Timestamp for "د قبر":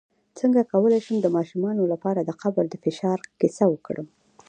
2.23-2.63